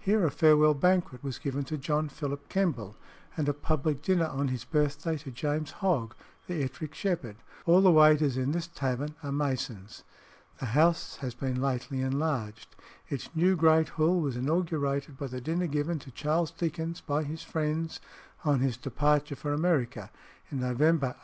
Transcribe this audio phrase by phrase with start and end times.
[0.00, 2.96] Here a farewell banquet was given to John Philip Kemble,
[3.36, 6.16] and a public dinner on his birthday, to James Hogg,
[6.48, 7.36] the Ettrick Shepherd.
[7.64, 10.02] All the waiters in this tavern are Masons.
[10.58, 12.74] The house has been lately enlarged.
[13.08, 17.44] Its new great Hall was inaugurated by the dinner given to Charles Dickens by his
[17.44, 18.00] friends
[18.44, 20.10] on his departure for America
[20.50, 21.16] in November 1857.